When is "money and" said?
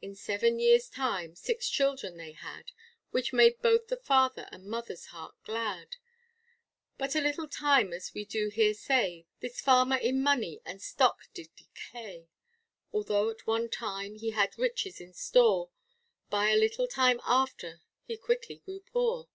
10.22-10.80